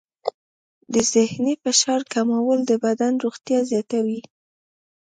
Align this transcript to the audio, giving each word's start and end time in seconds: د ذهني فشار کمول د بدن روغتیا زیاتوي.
د 0.93 0.95
ذهني 1.13 1.53
فشار 1.63 2.01
کمول 2.13 2.59
د 2.65 2.71
بدن 2.85 3.13
روغتیا 3.23 3.59
زیاتوي. 3.71 4.21